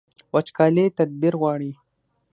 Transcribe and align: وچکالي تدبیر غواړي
وچکالي 0.33 0.85
تدبیر 0.97 1.33
غواړي 1.41 1.71